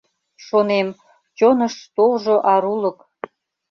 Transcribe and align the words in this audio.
Шонем: 0.45 0.87
чоныш 1.37 1.75
толжо 1.95 2.35
арулык— 2.53 2.99